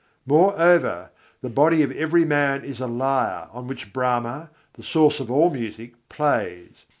[0.25, 1.11] Moreover,
[1.43, 5.51] the body of every man is a lyre on which Brahma, "the source of all
[5.51, 6.87] music," plays.